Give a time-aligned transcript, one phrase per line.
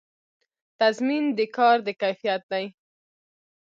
[0.79, 2.65] تضمین د کار د کیفیت دی